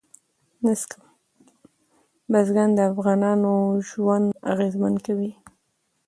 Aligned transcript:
بزګان 2.31 2.69
د 2.77 2.79
افغانانو 2.91 3.53
ژوند 3.89 4.27
اغېزمن 4.51 4.93
کوي. 5.05 5.31